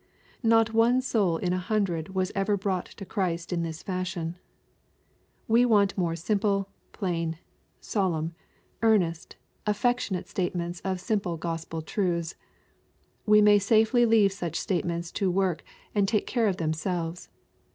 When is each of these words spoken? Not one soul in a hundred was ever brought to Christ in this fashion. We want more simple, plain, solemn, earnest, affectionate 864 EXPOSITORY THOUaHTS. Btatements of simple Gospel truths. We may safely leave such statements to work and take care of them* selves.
Not 0.41 0.73
one 0.73 0.99
soul 0.99 1.37
in 1.37 1.53
a 1.53 1.59
hundred 1.59 2.15
was 2.15 2.31
ever 2.33 2.57
brought 2.57 2.87
to 2.87 3.05
Christ 3.05 3.53
in 3.53 3.61
this 3.61 3.83
fashion. 3.83 4.35
We 5.47 5.63
want 5.63 5.95
more 5.95 6.15
simple, 6.15 6.69
plain, 6.91 7.37
solemn, 7.79 8.33
earnest, 8.81 9.35
affectionate 9.67 10.25
864 10.25 10.25
EXPOSITORY 10.25 10.57
THOUaHTS. 10.57 10.81
Btatements 10.81 10.91
of 10.91 10.99
simple 10.99 11.37
Gospel 11.37 11.81
truths. 11.83 12.35
We 13.27 13.41
may 13.43 13.59
safely 13.59 14.07
leave 14.07 14.31
such 14.33 14.59
statements 14.59 15.11
to 15.11 15.29
work 15.29 15.63
and 15.93 16.07
take 16.07 16.25
care 16.25 16.47
of 16.47 16.57
them* 16.57 16.73
selves. 16.73 17.29